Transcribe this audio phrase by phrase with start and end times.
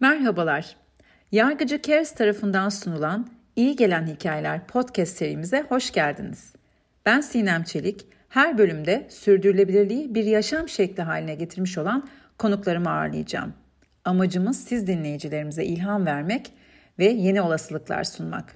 [0.00, 0.76] Merhabalar.
[1.32, 6.52] Yargıcı Cares tarafından sunulan İyi Gelen Hikayeler podcast serimize hoş geldiniz.
[7.06, 8.06] Ben Sinem Çelik.
[8.28, 12.08] Her bölümde sürdürülebilirliği bir yaşam şekli haline getirmiş olan
[12.38, 13.54] konuklarımı ağırlayacağım.
[14.04, 16.52] Amacımız siz dinleyicilerimize ilham vermek
[16.98, 18.54] ve yeni olasılıklar sunmak.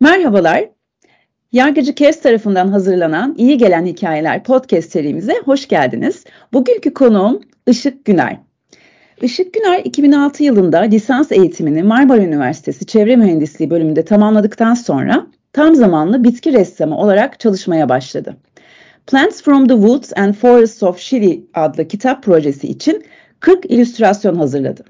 [0.00, 0.64] Merhabalar.
[1.52, 6.24] Yargıcı Kes tarafından hazırlanan İyi Gelen Hikayeler podcast serimize hoş geldiniz.
[6.52, 8.47] Bugünkü konuğum Işık Güner.
[9.22, 16.24] Işık Güner 2006 yılında lisans eğitimini Marmara Üniversitesi Çevre Mühendisliği bölümünde tamamladıktan sonra tam zamanlı
[16.24, 18.36] bitki ressamı olarak çalışmaya başladı.
[19.06, 23.04] Plants from the Woods and Forests of Chile adlı kitap projesi için
[23.40, 24.84] 40 illüstrasyon hazırladı.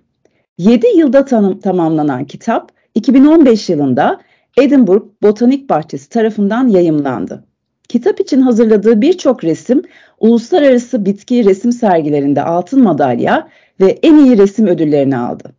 [0.58, 4.20] 7 yılda tanım, tamamlanan kitap 2015 yılında
[4.56, 7.44] Edinburgh Botanik Bahçesi tarafından yayımlandı.
[7.88, 9.82] Kitap için hazırladığı birçok resim
[10.20, 13.48] uluslararası bitki resim sergilerinde altın madalya
[13.80, 15.52] ve en iyi resim ödüllerini aldı.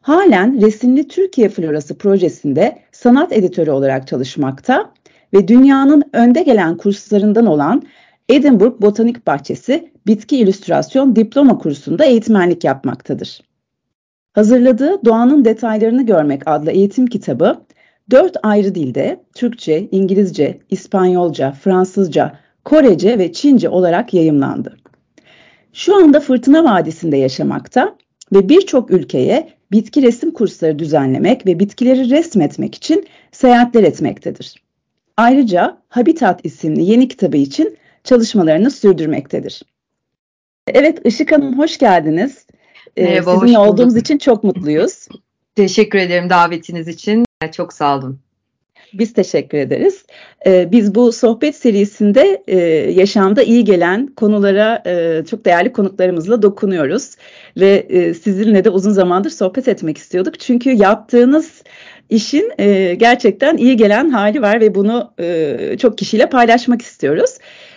[0.00, 4.92] Halen Resimli Türkiye Florası projesinde sanat editörü olarak çalışmakta
[5.34, 7.82] ve dünyanın önde gelen kurslarından olan
[8.28, 13.40] Edinburgh Botanik Bahçesi Bitki İllüstrasyon Diploma kursunda eğitmenlik yapmaktadır.
[14.32, 17.60] Hazırladığı Doğanın Detaylarını Görmek adlı eğitim kitabı
[18.10, 24.76] dört ayrı dilde Türkçe, İngilizce, İspanyolca, Fransızca, Korece ve Çince olarak yayımlandı.
[25.76, 27.96] Şu anda Fırtına Vadisi'nde yaşamakta
[28.32, 34.62] ve birçok ülkeye bitki resim kursları düzenlemek ve bitkileri resmetmek için seyahatler etmektedir.
[35.16, 39.62] Ayrıca Habitat isimli yeni kitabı için çalışmalarını sürdürmektedir.
[40.68, 42.46] Evet Işık Hanım hoş geldiniz.
[42.96, 45.08] Ee, Merhaba, Sizinle hoş olduğumuz için çok mutluyuz.
[45.54, 47.24] Teşekkür ederim davetiniz için.
[47.52, 48.25] Çok sağ olun.
[48.94, 50.04] Biz teşekkür ederiz.
[50.46, 52.58] Ee, biz bu sohbet serisinde e,
[52.90, 57.14] yaşamda iyi gelen konulara e, çok değerli konuklarımızla dokunuyoruz.
[57.56, 60.40] Ve e, sizinle de uzun zamandır sohbet etmek istiyorduk.
[60.40, 61.62] Çünkü yaptığınız
[62.10, 65.12] işin e, gerçekten iyi gelen hali var ve bunu
[65.78, 67.30] çok kişiyle paylaşmak istiyoruz.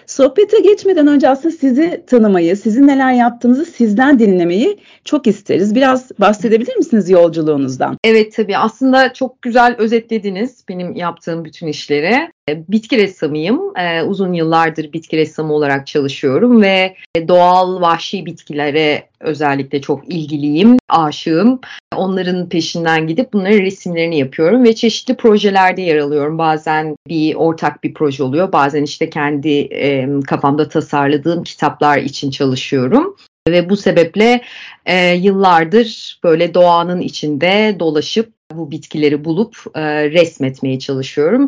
[0.10, 5.76] Sohbete geçmeden önce aslında sizi tanımayı, sizin neler yaptığınızı sizden dinlemeyi çok isteriz.
[5.76, 7.98] Biraz bahsedebilir misiniz yolculuğunuzdan?
[8.04, 12.32] Evet tabii aslında çok güzel özetlediniz benim yaptığım bütün işleri.
[12.50, 13.78] E, bitki ressamıyım.
[13.78, 16.96] E, uzun yıllardır bitki ressamı olarak çalışıyorum ve
[17.28, 21.60] doğal vahşi bitkilere özellikle çok ilgiliyim, aşığım.
[21.96, 26.38] Onların peşinden gidip bunların resimlerini yapıyorum ve çeşitli projelerde yer alıyorum.
[26.38, 33.16] Bazen bir ortak bir proje oluyor, bazen işte kendi e, kafamda tasarladığım kitaplar için çalışıyorum.
[33.48, 34.42] Ve bu sebeple
[34.86, 41.48] e, yıllardır böyle doğanın içinde dolaşıp bu bitkileri bulup e, resmetmeye çalışıyorum.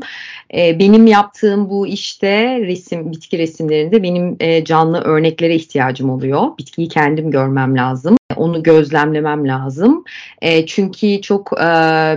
[0.54, 6.58] E, benim yaptığım bu işte resim, bitki resimlerinde benim e, canlı örneklere ihtiyacım oluyor.
[6.58, 8.18] Bitkiyi kendim görmem lazım.
[8.36, 10.04] Onu gözlemlemem lazım.
[10.42, 11.66] E, çünkü çok e,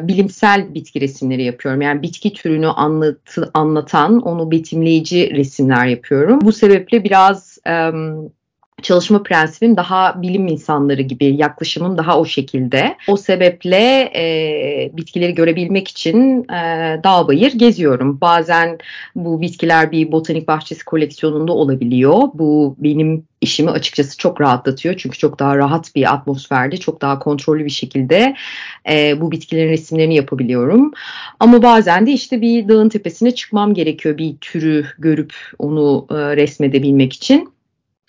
[0.09, 1.81] bilimsel bitki resimleri yapıyorum.
[1.81, 6.41] Yani bitki türünü anlat, anlatan, onu betimleyici resimler yapıyorum.
[6.41, 7.59] Bu sebeple biraz...
[7.67, 7.91] E,
[8.85, 12.97] çalışma prensibim daha bilim insanları gibi yaklaşımım daha o şekilde.
[13.09, 18.21] O sebeple e, bitkileri görebilmek için e, dağ bayır geziyorum.
[18.21, 18.79] Bazen
[19.17, 22.19] bu bitkiler bir botanik bahçesi koleksiyonunda olabiliyor.
[22.35, 24.95] Bu benim işimi açıkçası çok rahatlatıyor.
[24.99, 28.35] Çünkü çok daha rahat bir atmosferde, çok daha kontrollü bir şekilde
[28.91, 30.93] e, bu bitkilerin resimlerini yapabiliyorum.
[31.41, 37.13] Ama bazen de işte bir dağın tepesine çıkmam gerekiyor bir türü görüp onu e, resmedebilmek
[37.13, 37.54] için.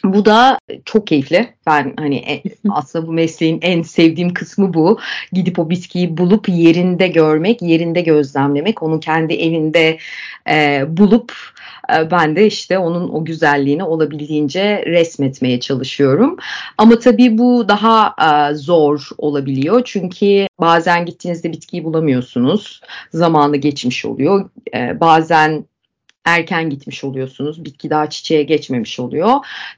[0.03, 1.53] Bu da çok keyifli.
[1.67, 4.99] Ben hani e, aslında bu mesleğin en sevdiğim kısmı bu.
[5.31, 9.97] Gidip o bitkiyi bulup yerinde görmek, yerinde gözlemlemek, onu kendi evinde
[10.49, 11.33] e, bulup
[11.93, 16.37] e, ben de işte onun o güzelliğini olabildiğince resmetmeye çalışıyorum.
[16.77, 19.81] Ama tabii bu daha e, zor olabiliyor.
[19.85, 22.81] Çünkü bazen gittiğinizde bitkiyi bulamıyorsunuz.
[23.13, 24.49] Zamanı geçmiş oluyor.
[24.75, 25.65] E, bazen
[26.25, 27.65] erken gitmiş oluyorsunuz.
[27.65, 29.33] Bitki daha çiçeğe geçmemiş oluyor.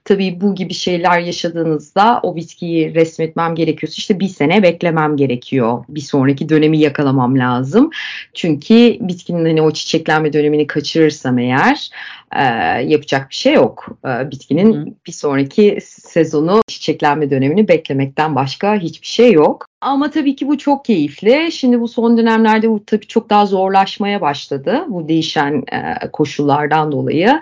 [0.06, 5.84] Tabii bu gibi şeyler yaşadığınızda o bitkiyi resmetmem gerekiyorsa işte bir sene beklemem gerekiyor.
[5.90, 7.90] Bir sonraki dönemi yakalamam lazım.
[8.34, 11.90] Çünkü bitkinin hani o çiçeklenme dönemini kaçırırsam eğer
[12.36, 12.44] e,
[12.88, 13.88] yapacak bir şey yok.
[14.06, 14.86] E, bitkinin Hı.
[15.08, 19.66] bir sonraki sezonu çiçeklenme dönemini beklemekten başka hiçbir şey yok.
[19.82, 21.52] Ama tabii ki bu çok keyifli.
[21.52, 24.86] Şimdi bu son dönemlerde bu tabii çok daha zorlaşmaya başladı.
[24.88, 27.42] Bu değişen e, koşullardan dolayı.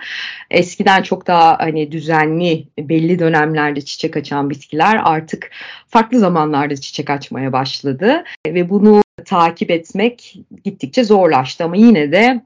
[0.52, 5.52] Eskiden çok daha hani düzenli belli dönemlerde çiçek açan bitkiler artık
[5.88, 8.24] farklı zamanlarda çiçek açmaya başladı.
[8.48, 12.42] Ve bunu takip etmek gittikçe zorlaştı ama yine de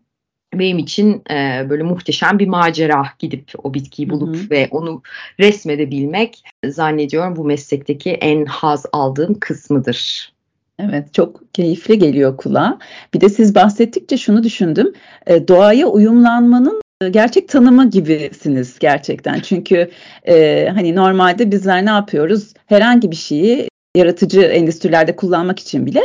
[0.54, 4.50] benim için e, böyle muhteşem bir macera gidip o bitkiyi bulup hı hı.
[4.50, 5.02] ve onu
[5.40, 10.34] resmedebilmek zannediyorum bu meslekteki en haz aldığım kısmıdır.
[10.80, 12.80] Evet çok keyifli geliyor kulağa.
[13.14, 14.94] Bir de siz bahsettikçe şunu düşündüm.
[15.28, 19.40] E, doğaya uyumlanmanın e, gerçek tanımı gibisiniz gerçekten.
[19.40, 19.92] Çünkü
[20.28, 22.54] e, hani normalde bizler ne yapıyoruz?
[22.66, 26.02] Herhangi bir şeyi yaratıcı endüstrilerde kullanmak için bile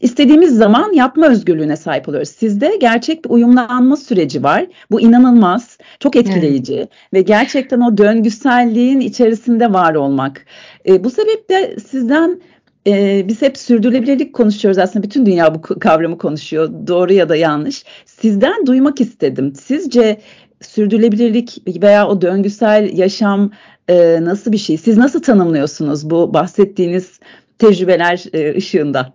[0.00, 2.28] istediğimiz zaman yapma özgürlüğüne sahip oluyoruz.
[2.28, 4.66] Sizde gerçek bir uyumlanma süreci var.
[4.90, 6.88] Bu inanılmaz, çok etkileyici evet.
[7.12, 10.46] ve gerçekten o döngüselliğin içerisinde var olmak.
[10.88, 12.40] E, bu sebeple sizden
[12.86, 17.84] e, biz hep sürdürülebilirlik konuşuyoruz aslında bütün dünya bu kavramı konuşuyor doğru ya da yanlış.
[18.04, 19.52] Sizden duymak istedim.
[19.54, 20.20] Sizce
[20.60, 23.50] sürdürülebilirlik veya o döngüsel yaşam
[23.88, 24.76] e, nasıl bir şey?
[24.76, 27.20] Siz nasıl tanımlıyorsunuz bu bahsettiğiniz
[27.58, 29.12] tecrübeler e, ışığında?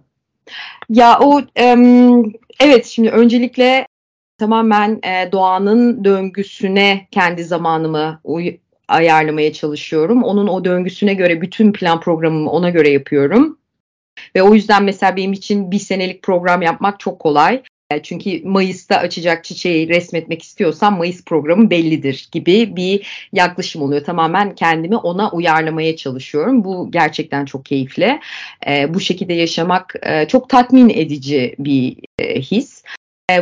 [0.90, 1.78] Ya o e,
[2.60, 3.88] evet şimdi öncelikle
[4.38, 10.24] tamamen e, doğanın döngüsüne kendi zamanımı uy- ayarlamaya çalışıyorum.
[10.24, 13.58] Onun o döngüsüne göre bütün plan programımı ona göre yapıyorum.
[14.36, 17.64] Ve o yüzden mesela benim için bir senelik program yapmak çok kolay.
[18.04, 24.04] Çünkü Mayıs'ta açacak çiçeği resmetmek istiyorsam Mayıs programı bellidir gibi bir yaklaşım oluyor.
[24.04, 26.64] Tamamen kendimi ona uyarlamaya çalışıyorum.
[26.64, 28.20] Bu gerçekten çok keyifli.
[28.90, 29.96] bu şekilde yaşamak
[30.28, 31.98] çok tatmin edici bir
[32.42, 32.84] his.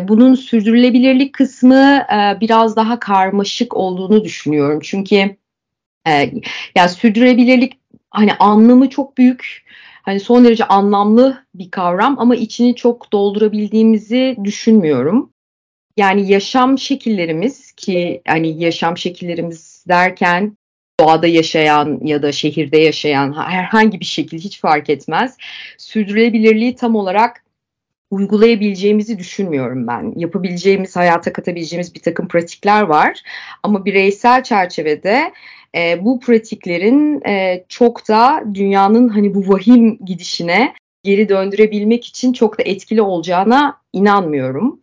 [0.02, 2.06] bunun sürdürülebilirlik kısmı
[2.42, 4.80] biraz daha karmaşık olduğunu düşünüyorum.
[4.84, 5.36] Çünkü
[6.08, 6.32] e,
[6.76, 7.74] yani sürdürülebilirlik
[8.12, 9.64] hani anlamı çok büyük
[10.02, 15.32] hani son derece anlamlı bir kavram ama içini çok doldurabildiğimizi düşünmüyorum.
[15.98, 20.58] Yani yaşam şekillerimiz ki hani yaşam şekillerimiz derken
[21.00, 25.38] doğada yaşayan ya da şehirde yaşayan herhangi bir şekil hiç fark etmez.
[25.78, 27.44] Sürdürülebilirliği tam olarak
[28.12, 30.14] uygulayabileceğimizi düşünmüyorum ben.
[30.16, 33.22] Yapabileceğimiz, hayata katabileceğimiz bir takım pratikler var.
[33.64, 35.34] Ama bireysel çerçevede
[35.76, 40.74] e, bu pratiklerin e, çok da dünyanın hani bu vahim gidişine
[41.04, 44.80] geri döndürebilmek için çok da etkili olacağına inanmıyorum.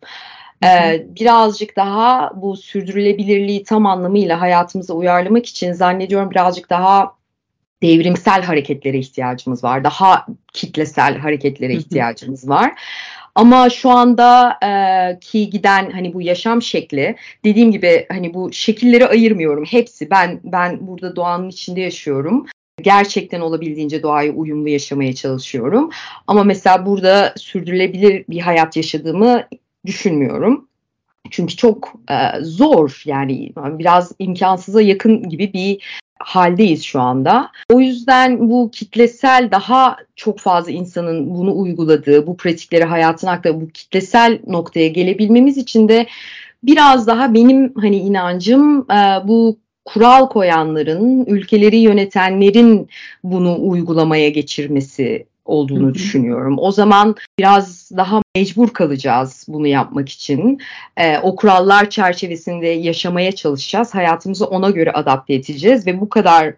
[0.63, 7.15] Ee, birazcık daha bu sürdürülebilirliği tam anlamıyla hayatımıza uyarlamak için zannediyorum birazcık daha
[7.83, 9.83] devrimsel hareketlere ihtiyacımız var.
[9.83, 12.71] Daha kitlesel hareketlere ihtiyacımız var.
[13.35, 17.15] Ama şu anda e, ki giden hani bu yaşam şekli
[17.45, 19.65] dediğim gibi hani bu şekilleri ayırmıyorum.
[19.65, 22.45] Hepsi ben ben burada doğanın içinde yaşıyorum.
[22.81, 25.89] Gerçekten olabildiğince doğaya uyumlu yaşamaya çalışıyorum.
[26.27, 29.43] Ama mesela burada sürdürülebilir bir hayat yaşadığımı
[29.85, 30.67] düşünmüyorum.
[31.31, 37.51] Çünkü çok e, zor yani biraz imkansıza yakın gibi bir haldeyiz şu anda.
[37.73, 43.69] O yüzden bu kitlesel daha çok fazla insanın bunu uyguladığı, bu pratikleri hayatına aktardığı bu
[43.69, 46.07] kitlesel noktaya gelebilmemiz için de
[46.63, 52.89] biraz daha benim hani inancım e, bu kural koyanların, ülkeleri yönetenlerin
[53.23, 56.55] bunu uygulamaya geçirmesi olduğunu düşünüyorum.
[56.59, 60.59] O zaman biraz daha mecbur kalacağız bunu yapmak için.
[60.97, 63.95] Ee, o kurallar çerçevesinde yaşamaya çalışacağız.
[63.95, 66.53] Hayatımızı ona göre adapte edeceğiz ve bu kadar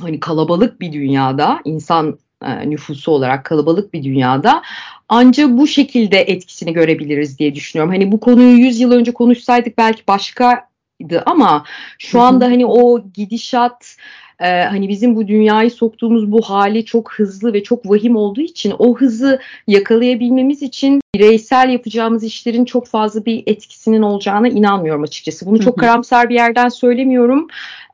[0.00, 4.62] hani kalabalık bir dünyada insan e, nüfusu olarak kalabalık bir dünyada
[5.08, 7.92] ancak bu şekilde etkisini görebiliriz diye düşünüyorum.
[7.92, 11.64] Hani bu konuyu 100 yıl önce konuşsaydık belki başkaydı ama
[11.98, 13.96] şu anda hani o gidişat
[14.40, 18.74] e, hani bizim bu dünyayı soktuğumuz bu hali çok hızlı ve çok vahim olduğu için
[18.78, 25.46] o hızı yakalayabilmemiz için bireysel yapacağımız işlerin çok fazla bir etkisinin olacağına inanmıyorum açıkçası.
[25.46, 27.48] Bunu çok karamsar bir yerden söylemiyorum.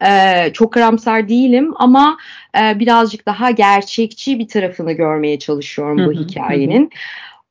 [0.06, 2.16] Ee, çok karamsar değilim ama
[2.58, 6.90] e, birazcık daha gerçekçi bir tarafını görmeye çalışıyorum bu hikayenin.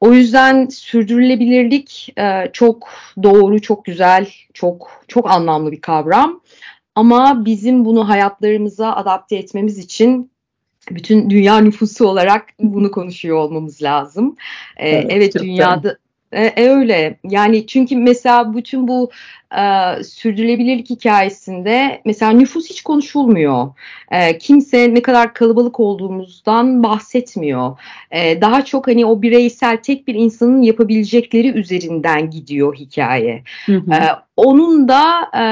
[0.02, 2.90] O yüzden sürdürülebilirlik e, çok
[3.24, 6.42] doğru, çok güzel, çok çok anlamlı bir kavram.
[6.96, 10.32] Ama bizim bunu hayatlarımıza adapte etmemiz için
[10.92, 14.36] bütün dünya nüfusu olarak bunu konuşuyor olmamız lazım.
[14.78, 15.98] Ee, evet, evet dünyada
[16.34, 19.12] e, e, öyle yani çünkü mesela bütün bu
[19.58, 19.64] e,
[20.04, 23.72] sürdürülebilirlik hikayesinde mesela nüfus hiç konuşulmuyor.
[24.12, 27.78] E, kimse ne kadar kalabalık olduğumuzdan bahsetmiyor.
[28.12, 33.44] E, daha çok hani o bireysel tek bir insanın yapabilecekleri üzerinden gidiyor hikaye.
[33.66, 33.94] Hı hı.
[33.94, 34.02] E,
[34.38, 35.44] onun da e,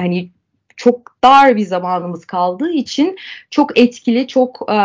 [0.00, 0.28] hani
[0.80, 3.16] çok dar bir zamanımız kaldığı için
[3.50, 4.76] çok etkili, çok e,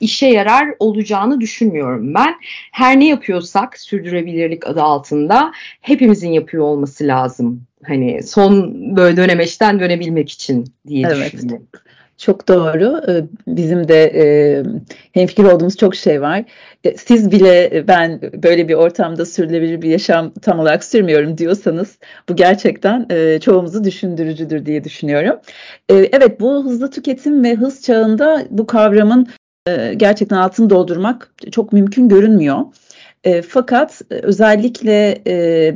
[0.00, 2.34] işe yarar olacağını düşünmüyorum ben.
[2.72, 7.62] Her ne yapıyorsak sürdürülebilirlik adı altında hepimizin yapıyor olması lazım.
[7.84, 11.32] Hani son böyle dönemeçten dönebilmek için diye evet.
[11.32, 11.66] düşünüyorum.
[12.18, 13.00] Çok doğru.
[13.08, 14.24] Ee, bizim de e,
[15.12, 16.44] hemfikir olduğumuz çok şey var.
[16.84, 22.36] E, siz bile ben böyle bir ortamda sürdürülebilir bir yaşam tam olarak sürmüyorum diyorsanız bu
[22.36, 25.40] gerçekten e, çoğumuzu düşündürücüdür diye düşünüyorum.
[25.88, 29.28] E, evet bu hızlı tüketim ve hız çağında bu kavramın
[29.96, 32.58] gerçekten altını doldurmak çok mümkün görünmüyor.
[33.48, 35.18] Fakat özellikle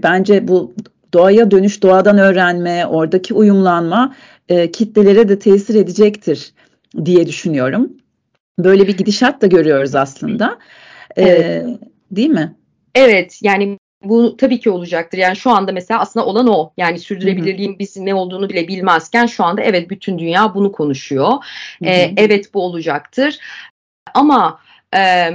[0.02, 0.74] bence bu
[1.12, 4.14] doğaya dönüş, doğadan öğrenme, oradaki uyumlanma
[4.48, 6.52] e, kitlelere de tesir edecektir
[7.04, 7.92] diye düşünüyorum.
[8.58, 10.58] Böyle bir gidişat da görüyoruz aslında.
[11.16, 11.66] E, evet.
[12.10, 12.56] Değil mi?
[12.94, 15.18] Evet yani bu tabii ki olacaktır.
[15.18, 16.72] Yani şu anda mesela aslında olan o.
[16.76, 21.32] Yani sürdürülebilirliğin biz ne olduğunu bile bilmezken şu anda evet bütün dünya bunu konuşuyor.
[21.84, 23.38] Ee, evet bu olacaktır.
[24.14, 24.60] Ama
[24.96, 25.30] e,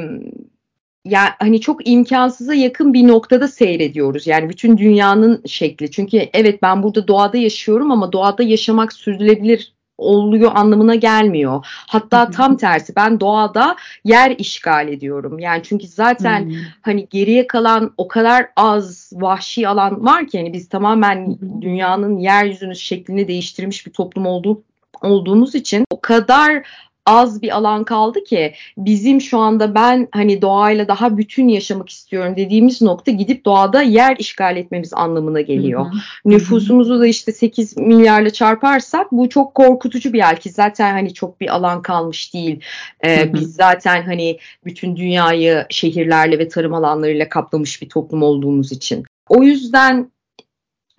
[1.05, 4.27] yani hani çok imkansıza yakın bir noktada seyrediyoruz.
[4.27, 5.91] Yani bütün dünyanın şekli.
[5.91, 11.65] Çünkü evet ben burada doğada yaşıyorum ama doğada yaşamak sürdürülebilir oluyor anlamına gelmiyor.
[11.67, 15.39] Hatta tam tersi ben doğada yer işgal ediyorum.
[15.39, 16.55] Yani çünkü zaten hmm.
[16.81, 22.74] hani geriye kalan o kadar az vahşi alan var ki hani biz tamamen dünyanın yeryüzünün
[22.74, 24.63] şeklini değiştirmiş bir toplum olduğu
[25.01, 26.67] olduğumuz için o kadar
[27.05, 32.34] az bir alan kaldı ki bizim şu anda ben hani doğayla daha bütün yaşamak istiyorum
[32.36, 35.86] dediğimiz nokta gidip doğada yer işgal etmemiz anlamına geliyor.
[35.86, 36.00] Hı hı.
[36.25, 41.41] Nüfusumuzu da işte 8 milyarla çarparsak bu çok korkutucu bir yer ki zaten hani çok
[41.41, 42.60] bir alan kalmış değil.
[43.05, 43.34] Ee.
[43.34, 49.05] Biz zaten hani bütün dünyayı şehirlerle ve tarım alanlarıyla kaplamış bir toplum olduğumuz için.
[49.29, 50.12] O yüzden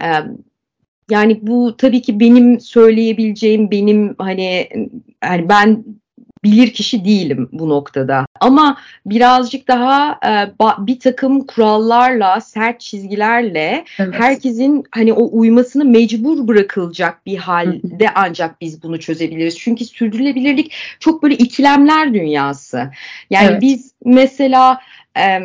[0.02, 0.08] e,
[1.12, 4.68] yani bu tabii ki benim söyleyebileceğim benim hani
[5.24, 5.84] yani ben
[6.44, 8.26] bilir kişi değilim bu noktada.
[8.40, 10.52] Ama birazcık daha e,
[10.86, 14.14] bir takım kurallarla, sert çizgilerle evet.
[14.14, 19.58] herkesin hani o uymasını mecbur bırakılacak bir halde ancak biz bunu çözebiliriz.
[19.58, 22.90] Çünkü sürdürülebilirlik çok böyle ikilemler dünyası.
[23.30, 23.62] Yani evet.
[23.62, 24.78] biz mesela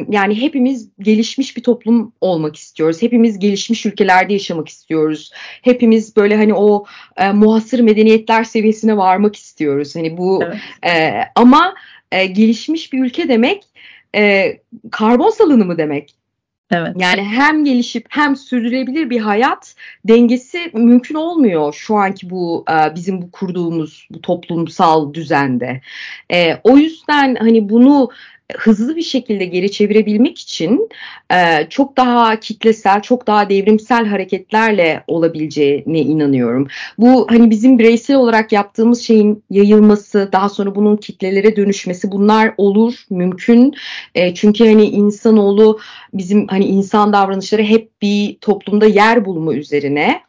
[0.10, 3.02] yani hepimiz gelişmiş bir toplum olmak istiyoruz.
[3.02, 5.32] Hepimiz gelişmiş ülkelerde yaşamak istiyoruz.
[5.62, 6.86] Hepimiz böyle hani o
[7.18, 9.96] e, muhasır medeniyetler seviyesine varmak istiyoruz.
[9.96, 10.58] Hani bu evet.
[10.86, 11.76] e, ama
[12.12, 13.64] e, gelişmiş bir ülke demek
[14.16, 14.54] e,
[14.92, 16.18] karbon salınımı demek.
[16.72, 16.96] Evet.
[17.00, 23.22] Yani hem gelişip hem sürdürülebilir bir hayat dengesi mümkün olmuyor şu anki bu e, bizim
[23.22, 25.82] bu kurduğumuz bu toplumsal düzende.
[26.32, 28.10] E, o yüzden hani bunu
[28.56, 30.90] hızlı bir şekilde geri çevirebilmek için
[31.34, 36.68] e, çok daha kitlesel, çok daha devrimsel hareketlerle olabileceğine inanıyorum.
[36.98, 42.94] Bu hani bizim bireysel olarak yaptığımız şeyin yayılması, daha sonra bunun kitlelere dönüşmesi bunlar olur,
[43.10, 43.74] mümkün.
[44.16, 45.80] E, çünkü hani insanoğlu
[46.14, 50.28] bizim hani insan davranışları hep bir toplumda yer bulma üzerine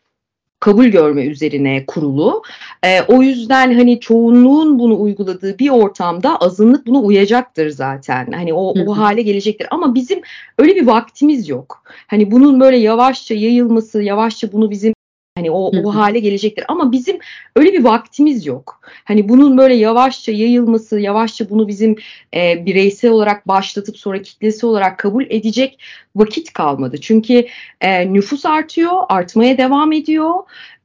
[0.61, 2.43] kabul görme üzerine kurulu.
[2.85, 8.33] E, o yüzden hani çoğunluğun bunu uyguladığı bir ortamda azınlık bunu uyacaktır zaten.
[8.33, 9.67] Hani o, o hale gelecektir.
[9.71, 10.21] Ama bizim
[10.59, 11.83] öyle bir vaktimiz yok.
[12.07, 14.95] Hani bunun böyle yavaşça yayılması, yavaşça bunu bizim
[15.39, 17.19] Hani o, o hale gelecektir ama bizim
[17.57, 18.81] öyle bir vaktimiz yok.
[19.05, 21.97] Hani bunun böyle yavaşça yayılması, yavaşça bunu bizim
[22.35, 25.79] e, bireysel olarak başlatıp sonra kitlesi olarak kabul edecek
[26.17, 27.01] vakit kalmadı.
[27.01, 27.47] Çünkü
[27.81, 30.35] e, nüfus artıyor, artmaya devam ediyor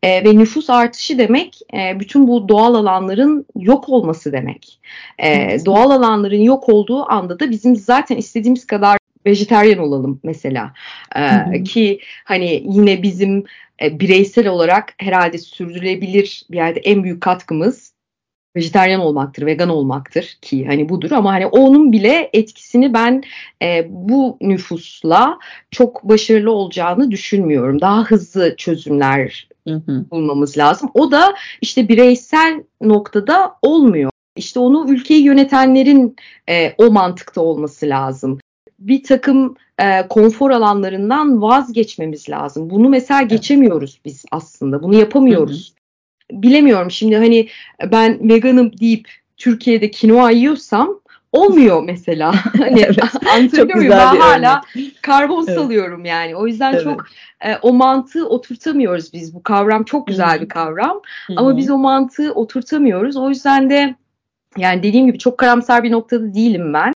[0.03, 4.79] e, ve nüfus artışı demek e, bütün bu doğal alanların yok olması demek.
[5.23, 10.73] E, doğal alanların yok olduğu anda da bizim zaten istediğimiz kadar vejeteryan olalım mesela.
[11.15, 13.43] Ee, ki hani yine bizim
[13.81, 17.93] e, bireysel olarak herhalde sürdürülebilir bir yerde en büyük katkımız
[18.55, 23.23] vejetaryen olmaktır, vegan olmaktır ki hani budur ama hani onun bile etkisini ben
[23.61, 25.39] e, bu nüfusla
[25.71, 27.81] çok başarılı olacağını düşünmüyorum.
[27.81, 30.05] Daha hızlı çözümler hı hı.
[30.11, 30.89] bulmamız lazım.
[30.93, 34.11] O da işte bireysel noktada olmuyor.
[34.35, 36.15] İşte onu ülkeyi yönetenlerin
[36.49, 38.39] e, o mantıkta olması lazım
[38.87, 42.69] bir takım e, konfor alanlarından vazgeçmemiz lazım.
[42.69, 44.83] Bunu mesela geçemiyoruz biz aslında.
[44.83, 45.73] Bunu yapamıyoruz.
[46.31, 46.41] Hı hı.
[46.41, 47.47] Bilemiyorum şimdi hani
[47.91, 50.99] ben veganım deyip Türkiye'de kinoa yiyorsam
[51.31, 52.33] olmuyor mesela.
[52.57, 52.97] Hani evet,
[53.35, 53.91] anlatabiliyor muyum?
[53.91, 54.61] Ben hala
[55.01, 55.57] karbon evet.
[55.57, 56.35] salıyorum yani.
[56.35, 56.83] O yüzden evet.
[56.83, 57.05] çok
[57.45, 59.35] e, o mantığı oturtamıyoruz biz.
[59.35, 61.01] Bu kavram çok güzel bir kavram.
[61.27, 61.37] Hı-hı.
[61.39, 63.17] Ama biz o mantığı oturtamıyoruz.
[63.17, 63.95] O yüzden de
[64.57, 66.92] yani dediğim gibi çok karamsar bir noktada değilim ben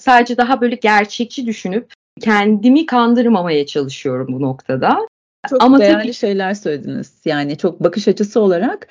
[0.00, 5.06] sadece daha böyle gerçekçi düşünüp kendimi kandırmamaya çalışıyorum bu noktada.
[5.48, 6.14] Çok Ama değerli tabii...
[6.14, 7.12] şeyler söylediniz.
[7.24, 8.88] Yani çok bakış açısı olarak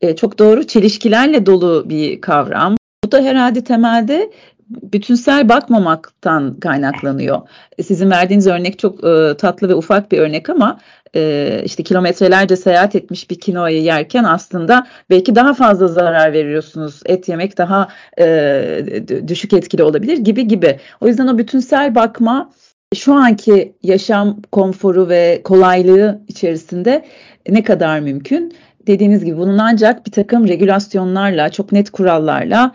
[0.00, 2.76] e, çok doğru çelişkilerle dolu bir kavram.
[3.04, 4.30] Bu da herhalde temelde
[4.68, 7.40] bütünsel bakmamaktan kaynaklanıyor.
[7.82, 10.80] Sizin verdiğiniz örnek çok e, tatlı ve ufak bir örnek ama
[11.16, 17.00] e, işte kilometrelerce seyahat etmiş bir kinoayı yerken aslında belki daha fazla zarar veriyorsunuz.
[17.06, 17.88] Et yemek daha
[18.18, 18.84] e,
[19.28, 20.78] düşük etkili olabilir gibi gibi.
[21.00, 22.50] O yüzden o bütünsel bakma
[22.94, 27.04] şu anki yaşam konforu ve kolaylığı içerisinde
[27.48, 28.54] ne kadar mümkün?
[28.86, 32.74] Dediğiniz gibi bunun ancak bir takım regülasyonlarla, çok net kurallarla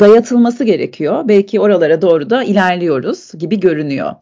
[0.00, 1.28] dayatılması gerekiyor.
[1.28, 4.14] Belki oralara doğru da ilerliyoruz gibi görünüyor.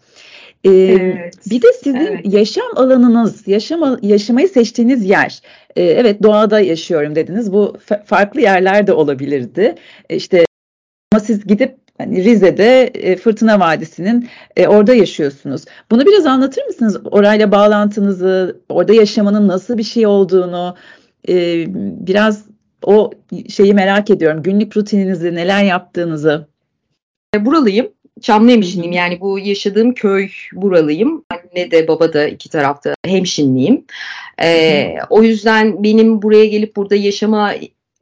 [0.67, 1.51] Ee, evet.
[1.51, 2.35] Bir de sizin evet.
[2.35, 5.41] yaşam alanınız, yaşam yaşamayı seçtiğiniz yer.
[5.77, 7.53] Ee, evet doğada yaşıyorum dediniz.
[7.53, 9.75] Bu farklı yerler de olabilirdi.
[10.11, 10.45] Ee, işte
[11.13, 15.65] ama siz gidip hani Rize'de e, Fırtına Vadisi'nin e, orada yaşıyorsunuz.
[15.91, 17.01] Bunu biraz anlatır mısınız?
[17.05, 20.77] Orayla bağlantınızı, orada yaşamanın nasıl bir şey olduğunu
[21.29, 21.65] e,
[22.07, 22.45] biraz
[22.85, 23.11] o
[23.49, 24.43] şeyi merak ediyorum.
[24.43, 26.47] Günlük rutininizi, neler yaptığınızı.
[27.41, 27.89] Buralıyım.
[28.21, 31.25] Çamlıhemşinliyim yani bu yaşadığım köy buralıyım.
[31.31, 33.85] Anne de baba da iki tarafta hemşinliyim.
[34.43, 37.53] Ee, o yüzden benim buraya gelip burada yaşama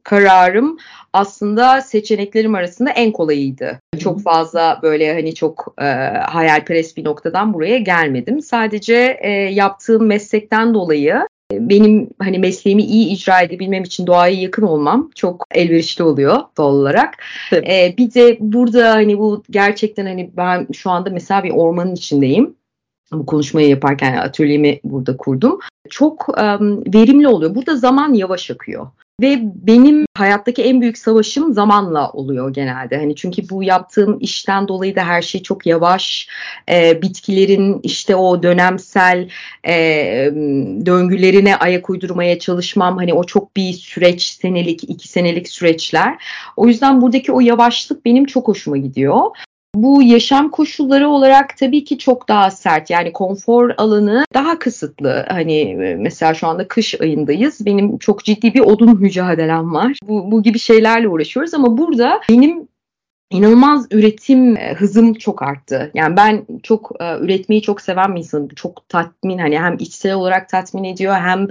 [0.04, 0.78] kararım
[1.12, 3.80] aslında seçeneklerim arasında en kolayıydı.
[3.98, 5.84] Çok fazla böyle hani çok e,
[6.18, 8.42] hayalperest bir noktadan buraya gelmedim.
[8.42, 15.10] Sadece e, yaptığım meslekten dolayı benim hani mesleğimi iyi icra edebilmem için doğaya yakın olmam
[15.14, 17.14] çok elverişli oluyor doğal olarak.
[17.52, 22.54] Ee, bir de burada hani bu gerçekten hani ben şu anda mesela bir ormanın içindeyim
[23.12, 25.58] bu konuşmayı yaparken atölyemi burada kurdum.
[25.90, 27.54] Çok um, verimli oluyor.
[27.54, 28.86] Burada zaman yavaş akıyor.
[29.20, 32.96] Ve benim hayattaki en büyük savaşım zamanla oluyor genelde.
[32.96, 36.28] Hani çünkü bu yaptığım işten dolayı da her şey çok yavaş.
[36.70, 39.28] E, bitkilerin işte o dönemsel
[39.66, 39.74] e,
[40.86, 42.96] döngülerine ayak uydurmaya çalışmam.
[42.96, 46.24] Hani o çok bir süreç, senelik, iki senelik süreçler.
[46.56, 49.30] O yüzden buradaki o yavaşlık benim çok hoşuma gidiyor.
[49.74, 52.90] Bu yaşam koşulları olarak tabii ki çok daha sert.
[52.90, 55.26] Yani konfor alanı daha kısıtlı.
[55.28, 57.66] Hani e, mesela şu anda kış ayındayız.
[57.66, 59.98] Benim çok ciddi bir odun mücadelem var.
[60.08, 62.68] Bu, bu gibi şeylerle uğraşıyoruz ama burada benim
[63.30, 65.90] inanılmaz üretim e, hızım çok arttı.
[65.94, 68.48] Yani ben çok e, üretmeyi çok seven bir insanım.
[68.48, 71.48] Çok tatmin hani hem içsel olarak tatmin ediyor hem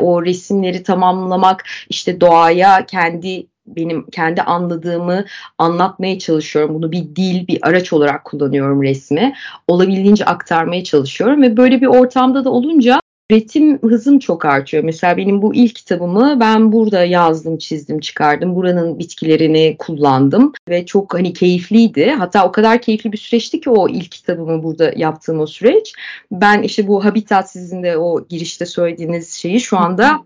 [0.00, 5.24] o resimleri tamamlamak işte doğaya kendi benim kendi anladığımı
[5.58, 6.74] anlatmaya çalışıyorum.
[6.74, 9.34] Bunu bir dil, bir araç olarak kullanıyorum resmi.
[9.68, 13.00] Olabildiğince aktarmaya çalışıyorum ve böyle bir ortamda da olunca
[13.30, 14.84] üretim hızım çok artıyor.
[14.84, 18.54] Mesela benim bu ilk kitabımı ben burada yazdım, çizdim, çıkardım.
[18.54, 22.10] Buranın bitkilerini kullandım ve çok hani keyifliydi.
[22.10, 25.92] Hatta o kadar keyifli bir süreçti ki o ilk kitabımı burada yaptığım o süreç.
[26.32, 30.24] Ben işte bu Habitat sizin de o girişte söylediğiniz şeyi şu anda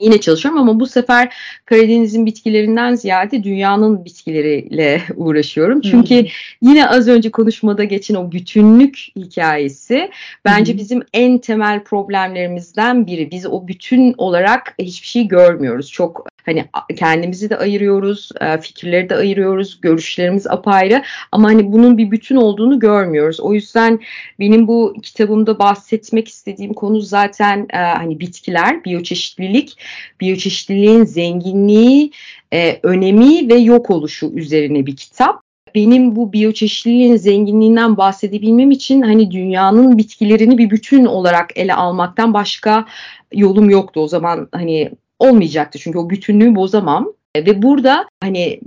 [0.00, 1.34] yine çalışıyorum ama bu sefer
[1.64, 5.80] Karadeniz'in bitkilerinden ziyade dünyanın bitkileriyle uğraşıyorum.
[5.80, 6.26] Çünkü
[6.62, 10.10] yine az önce konuşmada geçen o bütünlük hikayesi
[10.44, 13.30] bence bizim en temel problemlerimizden biri.
[13.30, 15.90] Biz o bütün olarak hiçbir şey görmüyoruz.
[15.90, 16.64] Çok hani
[16.96, 22.78] kendimizi de ayırıyoruz, e, fikirleri de ayırıyoruz, görüşlerimiz apayrı ama hani bunun bir bütün olduğunu
[22.78, 23.40] görmüyoruz.
[23.40, 24.00] O yüzden
[24.40, 29.78] benim bu kitabımda bahsetmek istediğim konu zaten e, hani bitkiler, biyoçeşitlilik,
[30.20, 32.12] biyoçeşitliliğin zenginliği,
[32.52, 39.30] e, önemi ve yok oluşu üzerine bir kitap benim bu biyoçeşitliliğin zenginliğinden bahsedebilmem için hani
[39.30, 42.86] dünyanın bitkilerini bir bütün olarak ele almaktan başka
[43.32, 44.00] yolum yoktu.
[44.00, 47.12] O zaman hani olmayacaktı çünkü o bütünlüğü bozamam.
[47.34, 48.60] E, ve burada hani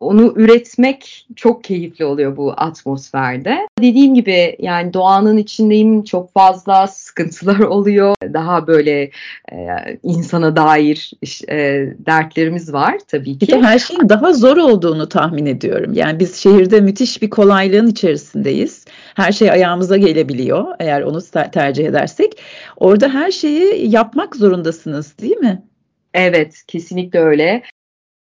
[0.00, 3.68] onu üretmek çok keyifli oluyor bu atmosferde.
[3.80, 8.14] Dediğim gibi yani doğanın içindeyim çok fazla sıkıntılar oluyor.
[8.32, 9.10] Daha böyle
[9.52, 9.58] e,
[10.02, 11.12] insana dair
[11.48, 11.56] e,
[12.06, 13.46] dertlerimiz var tabii ki.
[13.46, 15.92] Bir de her şeyin daha zor olduğunu tahmin ediyorum.
[15.92, 18.79] Yani biz şehirde müthiş bir kolaylığın içerisindeyiz.
[19.14, 21.20] Her şey ayağımıza gelebiliyor eğer onu
[21.52, 22.42] tercih edersek.
[22.76, 25.62] Orada her şeyi yapmak zorundasınız değil mi?
[26.14, 27.62] Evet, kesinlikle öyle.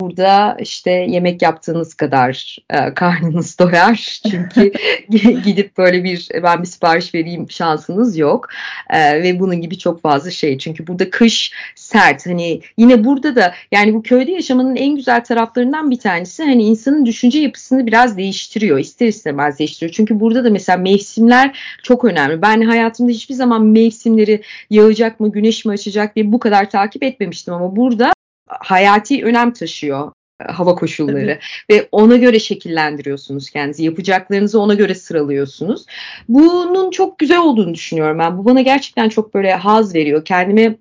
[0.01, 4.21] Burada işte yemek yaptığınız kadar e, karnınız doyar.
[4.31, 4.73] Çünkü
[5.45, 8.49] gidip böyle bir ben bir sipariş vereyim şansınız yok.
[8.91, 10.59] E, ve bunun gibi çok fazla şey.
[10.59, 12.27] Çünkü burada kış sert.
[12.27, 17.07] Hani yine burada da yani bu köyde yaşamanın en güzel taraflarından bir tanesi hani insanın
[17.07, 18.79] düşünce yapısını biraz değiştiriyor.
[18.79, 19.93] İster istemez değiştiriyor.
[19.93, 22.43] Çünkü burada da mesela mevsimler çok önemli.
[22.43, 27.55] Ben hayatımda hiçbir zaman mevsimleri yağacak mı, güneş mi açacak diye bu kadar takip etmemiştim
[27.55, 28.13] ama burada
[28.61, 31.79] hayati önem taşıyor e, hava koşulları Tabii.
[31.79, 33.85] ve ona göre şekillendiriyorsunuz kendinizi.
[33.85, 35.87] Yapacaklarınızı ona göre sıralıyorsunuz.
[36.29, 38.39] Bunun çok güzel olduğunu düşünüyorum ben.
[38.39, 40.25] Bu bana gerçekten çok böyle haz veriyor.
[40.25, 40.77] Kendime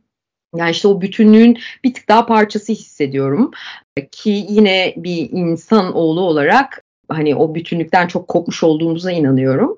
[0.56, 3.52] yani işte o bütünlüğün bir tık daha parçası hissediyorum.
[4.12, 9.76] Ki yine bir insan oğlu olarak hani o bütünlükten çok kopmuş olduğumuza inanıyorum.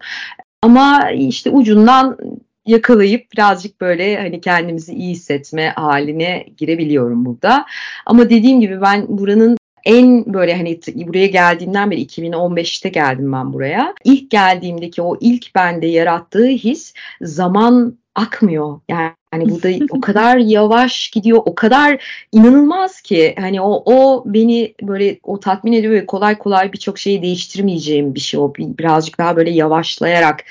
[0.62, 2.18] Ama işte ucundan
[2.66, 7.66] yakalayıp birazcık böyle hani kendimizi iyi hissetme haline girebiliyorum burada.
[8.06, 13.94] Ama dediğim gibi ben buranın en böyle hani buraya geldiğimden beri 2015'te geldim ben buraya.
[14.04, 18.80] İlk geldiğimdeki o ilk bende yarattığı his zaman akmıyor.
[18.90, 24.74] Yani Hani burada o kadar yavaş gidiyor, o kadar inanılmaz ki hani o o beni
[24.82, 29.36] böyle o tatmin ediyor ve kolay kolay birçok şeyi değiştirmeyeceğim bir şey o birazcık daha
[29.36, 30.44] böyle yavaşlayarak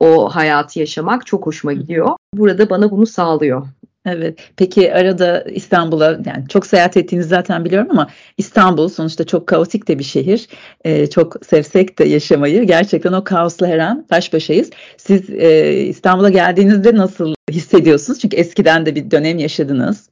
[0.00, 2.10] o hayatı yaşamak çok hoşuma gidiyor.
[2.34, 3.66] Burada bana bunu sağlıyor.
[4.08, 4.38] Evet.
[4.56, 9.98] Peki arada İstanbul'a yani çok seyahat ettiğinizi zaten biliyorum ama İstanbul sonuçta çok kaotik de
[9.98, 10.48] bir şehir.
[10.84, 14.70] Ee, çok sevsek de yaşamayı gerçekten o kaosla her an baş başayız.
[14.96, 18.18] Siz e, İstanbul'a geldiğinizde nasıl hissediyorsunuz?
[18.18, 20.08] Çünkü eskiden de bir dönem yaşadınız.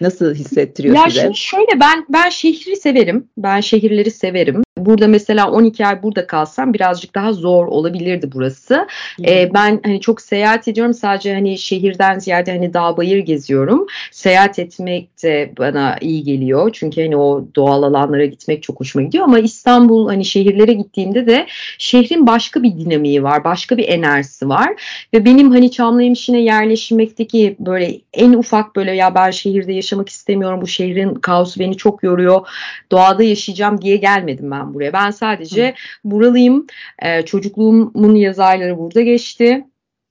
[0.00, 1.20] Nasıl hissettiriyor ya size?
[1.20, 3.28] Ya şöyle ben ben şehri severim.
[3.36, 4.62] Ben şehirleri severim.
[4.76, 8.86] Burada mesela 12 ay burada kalsam birazcık daha zor olabilirdi burası.
[9.26, 13.86] Ee, ben hani çok seyahat ediyorum sadece hani şehirden ziyade hani dağ bayır geziyorum.
[14.10, 16.70] Seyahat etmek de bana iyi geliyor.
[16.72, 21.46] Çünkü hani o doğal alanlara gitmek çok hoşuma gidiyor ama İstanbul hani şehirlere gittiğimde de
[21.78, 23.44] şehrin başka bir dinamiği var.
[23.44, 24.68] Başka bir enerjisi var
[25.14, 30.60] ve benim hani Çamlıhemşin'e yerleşmekteki böyle en ufak böyle ya ben şehirde yaşamak istemiyorum.
[30.60, 32.48] Bu şehrin kaosu beni çok yoruyor.
[32.90, 34.92] Doğada yaşayacağım diye gelmedim ben buraya.
[34.92, 36.10] Ben sadece Hı.
[36.10, 36.66] buralıyım.
[37.02, 39.64] Ee, çocukluğumun yaz ayları burada geçti.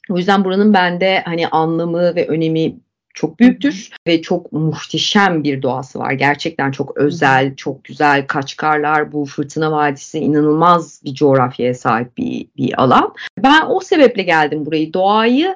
[0.09, 2.75] O yüzden buranın bende hani anlamı ve önemi
[3.15, 6.11] çok büyüktür ve çok muhteşem bir doğası var.
[6.11, 12.81] Gerçekten çok özel, çok güzel Kaçkarlar, bu Fırtına Vadisi inanılmaz bir coğrafyaya sahip bir, bir
[12.81, 13.13] alan.
[13.37, 14.93] Ben o sebeple geldim burayı.
[14.93, 15.55] Doğayı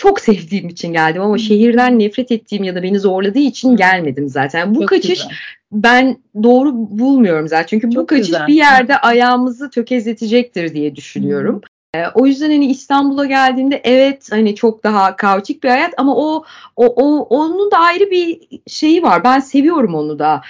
[0.00, 4.74] çok sevdiğim için geldim ama şehirden nefret ettiğim ya da beni zorladığı için gelmedim zaten.
[4.74, 5.30] Bu çok kaçış güzel.
[5.72, 7.66] ben doğru bulmuyorum zaten.
[7.66, 8.46] Çünkü çok bu kaçış güzel.
[8.46, 11.60] bir yerde ayağımızı tökezletecektir diye düşünüyorum.
[11.94, 12.02] Hmm.
[12.14, 16.44] o yüzden hani İstanbul'a geldiğimde evet hani çok daha kaotik bir hayat ama o
[16.76, 19.24] o, o onun da ayrı bir şeyi var.
[19.24, 20.40] Ben seviyorum onu da.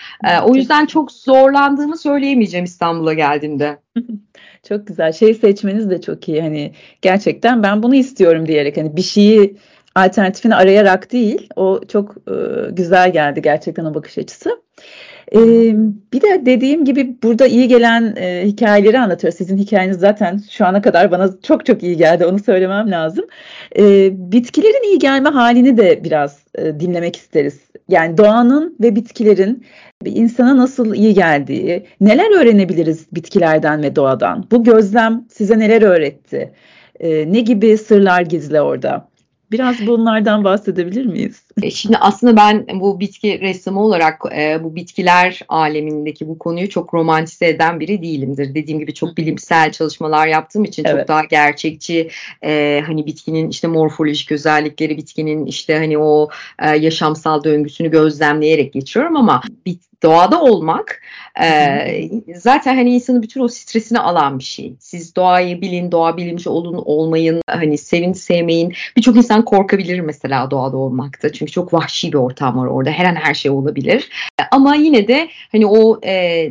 [0.45, 3.79] o yüzden çok zorlandığımı söyleyemeyeceğim İstanbul'a geldiğimde.
[4.71, 5.13] Çok güzel.
[5.13, 6.43] Şey seçmeniz de çok iyi.
[6.43, 9.57] Hani gerçekten ben bunu istiyorum diyerek hani bir şeyi
[9.95, 11.49] alternatifini arayarak değil.
[11.57, 12.35] O çok e,
[12.71, 14.63] güzel geldi gerçekten o bakış açısı.
[15.35, 15.75] Ee,
[16.13, 19.33] bir de dediğim gibi burada iyi gelen e, hikayeleri anlatıyor.
[19.33, 22.27] Sizin hikayeniz zaten şu ana kadar bana çok çok iyi geldi.
[22.27, 23.25] Onu söylemem lazım.
[23.79, 27.61] Ee, bitkilerin iyi gelme halini de biraz e, dinlemek isteriz.
[27.89, 29.65] Yani doğanın ve bitkilerin
[30.05, 34.47] insana nasıl iyi geldiği, neler öğrenebiliriz bitkilerden ve doğadan?
[34.51, 36.53] Bu gözlem size neler öğretti?
[37.01, 39.10] Ee, ne gibi sırlar gizli orada?
[39.53, 41.43] Biraz bunlardan bahsedebilir miyiz?
[41.63, 46.95] E, şimdi aslında ben bu bitki ressamı olarak e, bu bitkiler alemindeki bu konuyu çok
[46.95, 48.55] romantize eden biri değilimdir.
[48.55, 50.99] Dediğim gibi çok bilimsel çalışmalar yaptığım için evet.
[50.99, 52.11] çok daha gerçekçi
[52.45, 59.17] e, hani bitkinin işte morfolojik özellikleri, bitkinin işte hani o e, yaşamsal döngüsünü gözlemleyerek geçiyorum
[59.17, 61.03] ama bit doğada olmak
[61.43, 64.75] e, zaten hani insanın bütün o stresini alan bir şey.
[64.81, 68.73] Siz doğayı bilin, doğa bilimci olun, olmayın, hani sevin, sevmeyin.
[68.97, 71.33] Birçok insan korkabilir mesela doğada olmakta.
[71.33, 72.91] Çünkü çok vahşi bir ortam var orada.
[72.91, 74.11] Her an her şey olabilir.
[74.51, 76.47] Ama yine de hani o e,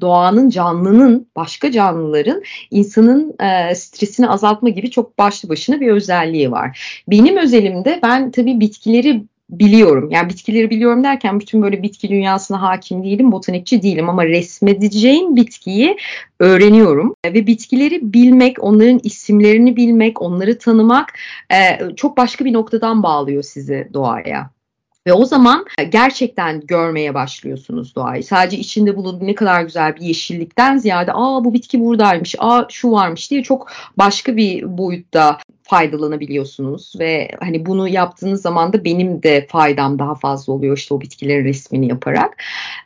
[0.00, 7.02] doğanın canlının başka canlıların insanın e, stresini azaltma gibi çok başlı başına bir özelliği var.
[7.08, 10.10] Benim özelimde ben tabii bitkileri biliyorum.
[10.10, 15.96] Yani bitkileri biliyorum derken bütün böyle bitki dünyasına hakim değilim, botanikçi değilim ama resmedeceğim bitkiyi
[16.38, 17.14] öğreniyorum.
[17.26, 21.12] Ve bitkileri bilmek, onların isimlerini bilmek, onları tanımak
[21.52, 24.50] e, çok başka bir noktadan bağlıyor sizi doğaya.
[25.06, 28.24] Ve o zaman gerçekten görmeye başlıyorsunuz doğayı.
[28.24, 32.92] Sadece içinde bulunduğu ne kadar güzel bir yeşillikten ziyade aa bu bitki buradaymış, aa şu
[32.92, 35.38] varmış diye çok başka bir boyutta
[35.70, 41.00] faydalanabiliyorsunuz ve hani bunu yaptığınız zaman da benim de faydam daha fazla oluyor işte o
[41.00, 42.42] bitkilerin resmini yaparak.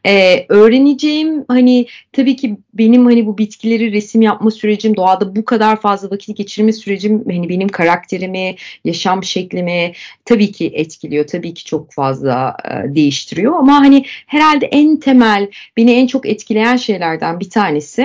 [0.07, 5.81] Ee, öğreneceğim hani tabii ki benim hani bu bitkileri resim yapma sürecim doğada bu kadar
[5.81, 9.92] fazla vakit geçirme sürecim hani benim karakterimi, yaşam şeklimi
[10.25, 11.27] tabii ki etkiliyor.
[11.27, 16.77] Tabii ki çok fazla e, değiştiriyor ama hani herhalde en temel beni en çok etkileyen
[16.77, 18.03] şeylerden bir tanesi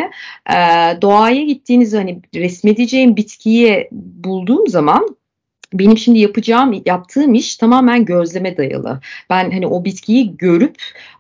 [0.49, 0.57] e,
[1.01, 5.19] doğaya gittiğiniz hani resmedeceğim bitkiyi bulduğum zaman
[5.73, 8.99] benim şimdi yapacağım, yaptığım iş tamamen gözleme dayalı.
[9.29, 10.75] Ben hani o bitkiyi görüp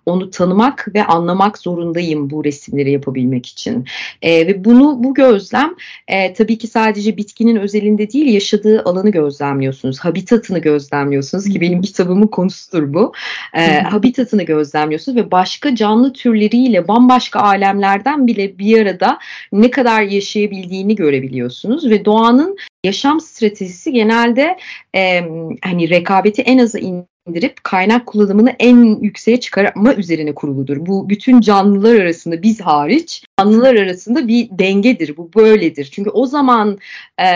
[0.05, 3.85] onu tanımak ve anlamak zorundayım bu resimleri yapabilmek için.
[4.21, 5.75] E, ve bunu bu gözlem
[6.07, 9.99] e, tabii ki sadece bitkinin özelinde değil yaşadığı alanı gözlemliyorsunuz.
[9.99, 13.13] Habitatını gözlemliyorsunuz ki benim kitabımın konusudur bu.
[13.53, 19.19] E, habitatını gözlemliyorsunuz ve başka canlı türleriyle bambaşka alemlerden bile bir arada
[19.51, 24.57] ne kadar yaşayabildiğini görebiliyorsunuz ve doğanın yaşam stratejisi genelde
[24.95, 25.21] e,
[25.61, 26.79] hani rekabeti en aza
[27.27, 30.77] indirip kaynak kullanımını en yükseğe çıkarma üzerine kuruludur.
[30.85, 35.17] Bu bütün canlılar arasında biz hariç canlılar arasında bir dengedir.
[35.17, 35.89] Bu böyledir.
[35.93, 36.77] Çünkü o zaman
[37.21, 37.29] e,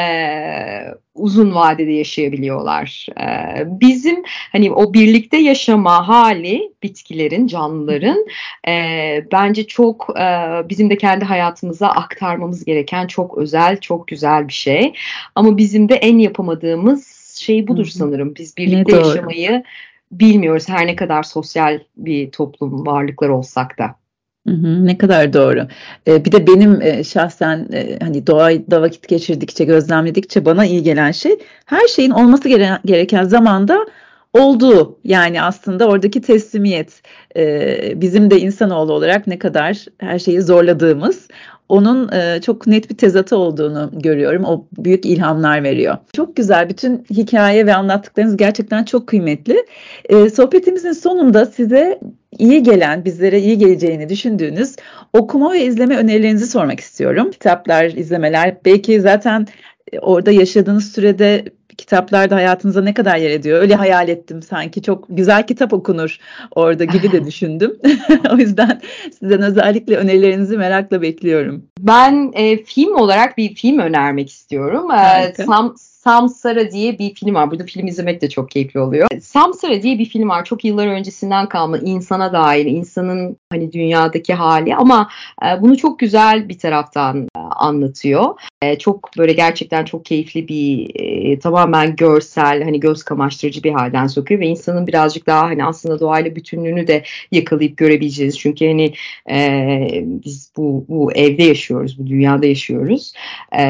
[1.15, 3.07] uzun vadede yaşayabiliyorlar.
[3.21, 3.25] E,
[3.65, 8.25] bizim hani o birlikte yaşama hali bitkilerin, canlıların
[8.67, 8.73] e,
[9.31, 10.25] bence çok e,
[10.69, 14.93] bizim de kendi hayatımıza aktarmamız gereken çok özel, çok güzel bir şey.
[15.35, 18.35] Ama bizim de en yapamadığımız şey budur sanırım.
[18.35, 19.63] Biz birlikte yaşamayı
[20.11, 23.95] bilmiyoruz her ne kadar sosyal bir toplum varlıklar olsak da.
[24.47, 25.67] Hı hı, ne kadar doğru.
[26.07, 31.11] Ee, bir de benim e, şahsen e, hani doğada vakit geçirdikçe, gözlemledikçe bana iyi gelen
[31.11, 33.85] şey her şeyin olması gere gereken zamanda
[34.33, 34.99] olduğu.
[35.03, 37.01] Yani aslında oradaki teslimiyet
[37.35, 41.27] e, bizim de insanoğlu olarak ne kadar her şeyi zorladığımız
[41.73, 44.43] onun e, çok net bir tezatı olduğunu görüyorum.
[44.43, 45.97] O büyük ilhamlar veriyor.
[46.13, 46.69] Çok güzel.
[46.69, 49.65] Bütün hikaye ve anlattıklarınız gerçekten çok kıymetli.
[50.05, 51.99] E, sohbetimizin sonunda size
[52.39, 54.75] iyi gelen, bizlere iyi geleceğini düşündüğünüz
[55.13, 57.31] okuma ve izleme önerilerinizi sormak istiyorum.
[57.31, 59.47] Kitaplar, izlemeler belki zaten
[60.01, 61.45] orada yaşadığınız sürede
[61.77, 63.61] kitaplar da hayatınıza ne kadar yer ediyor?
[63.61, 66.17] Öyle hayal ettim sanki çok güzel kitap okunur
[66.51, 67.77] orada gibi de düşündüm.
[68.33, 68.81] o yüzden
[69.19, 71.65] sizden özellikle önerilerinizi merakla bekliyorum.
[71.79, 74.91] Ben e, film olarak bir film önermek istiyorum.
[74.91, 77.51] E, Sam, Samsara diye bir film var.
[77.51, 79.07] Burada film izlemek de çok keyifli oluyor.
[79.21, 80.45] Samsara diye bir film var.
[80.45, 85.09] Çok yıllar öncesinden kalma insana dair, insanın hani dünyadaki hali ama
[85.45, 88.25] e, bunu çok güzel bir taraftan e, anlatıyor.
[88.61, 94.41] E, çok böyle gerçekten çok keyifli bir tamamen görsel hani göz kamaştırıcı bir halden sokuyor
[94.41, 98.39] ve insanın birazcık daha hani aslında doğayla bütünlüğünü de yakalayıp görebileceğiz.
[98.39, 98.93] Çünkü hani
[100.25, 103.13] biz bu bu evde yaşıyoruz, bu dünyada yaşıyoruz.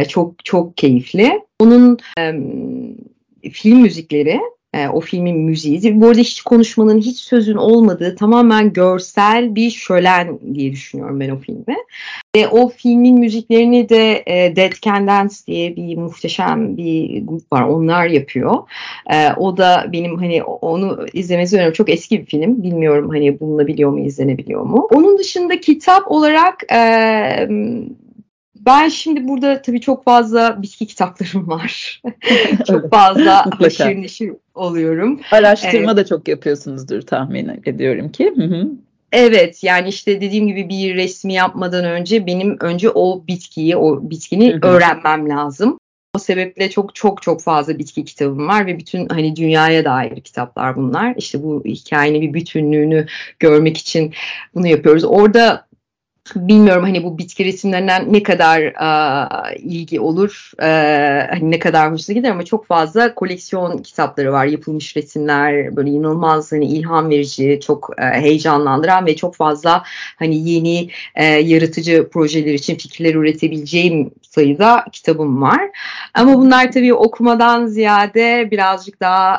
[0.07, 1.43] Çok çok keyifli.
[1.59, 4.39] Onun e, film müzikleri
[4.73, 6.01] e, o filmin müziği.
[6.01, 11.37] Bu arada hiç konuşmanın, hiç sözün olmadığı tamamen görsel bir şölen diye düşünüyorum ben o
[11.37, 11.77] filmi.
[12.35, 17.63] Ve o filmin müziklerini de e, Dead Can Dance diye bir muhteşem bir grup var.
[17.63, 18.57] Onlar yapıyor.
[19.11, 21.73] E, o da benim hani onu izlemesi önemli.
[21.73, 22.63] Çok eski bir film.
[22.63, 24.87] Bilmiyorum hani bulunabiliyor mu, izlenebiliyor mu.
[24.91, 26.79] Onun dışında kitap olarak e,
[28.65, 32.01] ben şimdi burada tabii çok fazla bitki kitaplarım var.
[32.67, 35.19] çok fazla haşir neşir oluyorum.
[35.31, 35.97] Araştırma evet.
[35.97, 38.33] da çok yapıyorsunuzdur tahmin ediyorum ki.
[38.35, 38.67] Hı hı.
[39.11, 44.53] Evet yani işte dediğim gibi bir resmi yapmadan önce benim önce o bitkiyi, o bitkini
[44.53, 44.67] hı hı.
[44.67, 45.77] öğrenmem lazım.
[46.15, 50.75] O sebeple çok çok çok fazla bitki kitabım var ve bütün hani dünyaya dair kitaplar
[50.75, 51.13] bunlar.
[51.17, 53.05] İşte bu hikayenin bir bütünlüğünü
[53.39, 54.13] görmek için
[54.55, 55.03] bunu yapıyoruz.
[55.03, 55.65] Orada
[56.35, 60.67] bilmiyorum hani bu bitki resimlerinden ne kadar e, ilgi olur, e,
[61.29, 64.45] hani ne kadar hoşuna gider ama çok fazla koleksiyon kitapları var.
[64.45, 69.83] Yapılmış resimler böyle inanılmaz hani ilham verici, çok e, heyecanlandıran ve çok fazla
[70.19, 75.61] hani yeni e, yaratıcı projeler için fikirler üretebileceğim sayıda kitabım var.
[76.13, 79.35] Ama bunlar tabii okumadan ziyade birazcık daha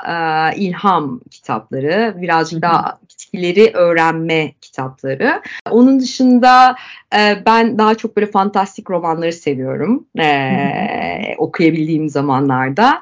[0.53, 2.99] e, ilham kitapları, birazcık daha
[3.35, 5.43] bitkileri öğrenme kitapları.
[5.71, 6.77] Onun dışında
[7.17, 13.01] e, ben daha çok böyle fantastik romanları seviyorum e, okuyabildiğim zamanlarda.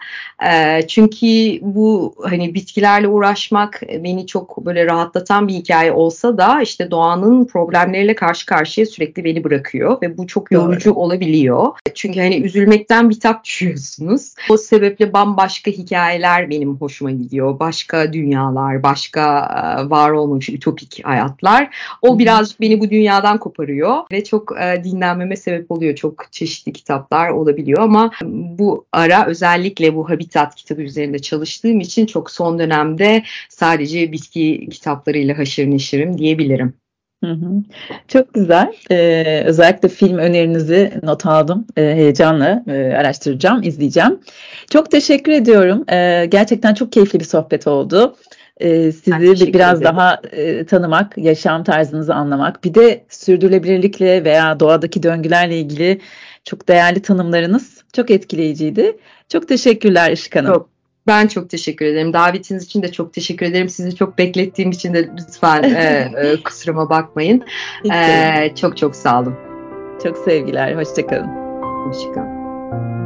[0.53, 1.27] E, çünkü
[1.63, 8.15] bu hani bitkilerle uğraşmak beni çok böyle rahatlatan bir hikaye olsa da işte doğanın problemleriyle
[8.15, 10.99] karşı karşıya sürekli beni bırakıyor ve bu çok yorucu Doğru.
[10.99, 11.67] olabiliyor.
[11.95, 14.35] Çünkü hani üzülmekten bitap düşüyorsunuz.
[14.51, 17.59] O sebeple bambaşka hikayeler benim hoşuma gidiyor.
[17.59, 19.23] Başka dünyalar, başka
[19.79, 21.77] e, var olmamış ütopik hayatlar.
[22.03, 25.95] O birazcık beni bu dünyadan koparıyor ve çok e, dinlenmeme sebep oluyor.
[25.95, 28.11] Çok çeşitli kitaplar olabiliyor ama
[28.59, 35.39] bu ara özellikle bu Habitat kitabı üzerinde çalıştığım için çok son dönemde sadece bitki kitaplarıyla
[35.39, 36.75] haşır neşirim diyebilirim.
[37.25, 37.63] Hı hı.
[38.09, 38.73] Çok güzel.
[38.91, 41.67] Ee, özellikle film önerinizi not aldım.
[41.77, 44.21] Ee, heyecanla e, araştıracağım, izleyeceğim.
[44.71, 45.85] Çok teşekkür ediyorum.
[45.93, 48.17] Ee, gerçekten çok keyifli bir sohbet oldu
[48.61, 49.97] e, sizi biraz ederim.
[49.97, 56.01] daha e, tanımak, yaşam tarzınızı anlamak, bir de sürdürülebilirlikle veya doğadaki döngülerle ilgili
[56.45, 58.97] çok değerli tanımlarınız çok etkileyiciydi.
[59.29, 60.55] Çok teşekkürler Işık Hanım.
[60.55, 60.69] Çok,
[61.07, 62.13] Ben çok teşekkür ederim.
[62.13, 63.69] Davetiniz için de çok teşekkür ederim.
[63.69, 67.45] Sizi çok beklettiğim için de lütfen e, e, kusuruma bakmayın.
[67.95, 69.35] E, çok çok sağ olun.
[70.03, 70.77] Çok sevgiler.
[70.77, 71.29] Hoşçakalın.
[71.87, 73.02] Hoşçakalın.